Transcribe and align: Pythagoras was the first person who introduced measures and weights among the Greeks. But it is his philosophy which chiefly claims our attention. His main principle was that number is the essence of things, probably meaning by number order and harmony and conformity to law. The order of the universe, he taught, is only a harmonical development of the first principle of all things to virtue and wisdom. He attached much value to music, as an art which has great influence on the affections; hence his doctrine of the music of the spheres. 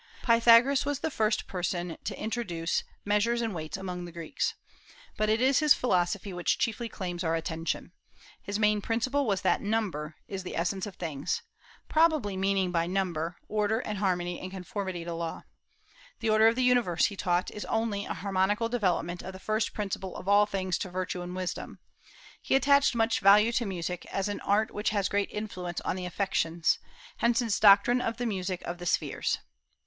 Pythagoras 0.23 0.83
was 0.83 1.01
the 1.01 1.11
first 1.11 1.45
person 1.45 1.95
who 2.09 2.15
introduced 2.15 2.83
measures 3.05 3.39
and 3.39 3.53
weights 3.53 3.77
among 3.77 4.05
the 4.05 4.11
Greeks. 4.11 4.55
But 5.15 5.29
it 5.29 5.39
is 5.41 5.59
his 5.59 5.75
philosophy 5.75 6.33
which 6.33 6.57
chiefly 6.57 6.89
claims 6.89 7.23
our 7.23 7.35
attention. 7.35 7.91
His 8.41 8.57
main 8.57 8.81
principle 8.81 9.27
was 9.27 9.43
that 9.43 9.61
number 9.61 10.15
is 10.27 10.41
the 10.41 10.55
essence 10.55 10.87
of 10.87 10.95
things, 10.95 11.43
probably 11.87 12.35
meaning 12.35 12.71
by 12.71 12.87
number 12.87 13.37
order 13.47 13.77
and 13.77 13.99
harmony 13.99 14.39
and 14.39 14.49
conformity 14.49 15.05
to 15.05 15.13
law. 15.13 15.43
The 16.19 16.31
order 16.31 16.47
of 16.47 16.55
the 16.55 16.63
universe, 16.63 17.05
he 17.05 17.15
taught, 17.15 17.51
is 17.51 17.63
only 17.65 18.05
a 18.05 18.15
harmonical 18.15 18.69
development 18.69 19.21
of 19.21 19.33
the 19.33 19.39
first 19.39 19.71
principle 19.71 20.15
of 20.17 20.27
all 20.27 20.47
things 20.47 20.79
to 20.79 20.89
virtue 20.89 21.21
and 21.21 21.35
wisdom. 21.35 21.77
He 22.41 22.55
attached 22.55 22.95
much 22.95 23.19
value 23.19 23.51
to 23.51 23.67
music, 23.67 24.07
as 24.07 24.27
an 24.29 24.39
art 24.39 24.71
which 24.73 24.89
has 24.89 25.07
great 25.09 25.29
influence 25.29 25.79
on 25.81 25.95
the 25.95 26.07
affections; 26.07 26.79
hence 27.17 27.37
his 27.37 27.59
doctrine 27.59 28.01
of 28.01 28.17
the 28.17 28.25
music 28.25 28.63
of 28.63 28.79
the 28.79 28.87
spheres. 28.87 29.37